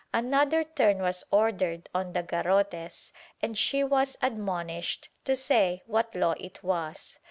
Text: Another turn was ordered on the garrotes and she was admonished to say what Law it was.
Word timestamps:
Another 0.15 0.63
turn 0.63 0.97
was 0.97 1.23
ordered 1.29 1.87
on 1.93 2.13
the 2.13 2.23
garrotes 2.23 3.11
and 3.39 3.55
she 3.55 3.83
was 3.83 4.17
admonished 4.23 5.09
to 5.25 5.35
say 5.35 5.83
what 5.85 6.15
Law 6.15 6.33
it 6.39 6.63
was. 6.63 7.19